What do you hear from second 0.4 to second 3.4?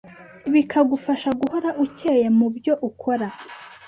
bikagufasha guhora ucyeye mu byo ukora